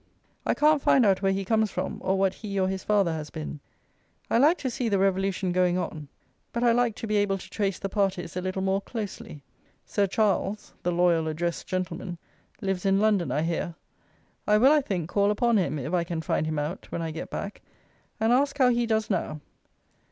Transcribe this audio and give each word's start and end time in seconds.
I 0.47 0.55
can't 0.55 0.81
find 0.81 1.05
out 1.05 1.21
where 1.21 1.31
he 1.31 1.45
comes 1.45 1.69
from, 1.69 1.99
or 2.03 2.17
what 2.17 2.33
he 2.33 2.59
or 2.59 2.67
his 2.67 2.83
father 2.83 3.13
has 3.13 3.29
been. 3.29 3.59
I 4.31 4.39
like 4.39 4.57
to 4.57 4.71
see 4.71 4.89
the 4.89 4.97
revolution 4.97 5.51
going 5.51 5.77
on; 5.77 6.07
but 6.51 6.63
I 6.63 6.71
like 6.71 6.95
to 6.95 7.05
be 7.05 7.17
able 7.17 7.37
to 7.37 7.49
trace 7.51 7.77
the 7.77 7.87
parties 7.87 8.35
a 8.35 8.41
little 8.41 8.63
more 8.63 8.81
closely. 8.81 9.43
"Sir 9.85 10.07
Charles," 10.07 10.73
the 10.81 10.91
loyal 10.91 11.27
address 11.27 11.63
gentleman, 11.63 12.17
lives 12.61 12.83
in 12.83 12.99
London, 12.99 13.31
I 13.31 13.43
hear. 13.43 13.75
I 14.47 14.57
will, 14.57 14.71
I 14.71 14.81
think, 14.81 15.07
call 15.07 15.29
upon 15.29 15.57
him 15.57 15.77
(if 15.77 15.93
I 15.93 16.03
can 16.03 16.21
find 16.23 16.47
him 16.47 16.57
out) 16.57 16.91
when 16.91 17.03
I 17.03 17.11
get 17.11 17.29
back, 17.29 17.61
and 18.19 18.33
ask 18.33 18.57
how 18.57 18.69
he 18.69 18.87
does 18.87 19.07
now? 19.11 19.39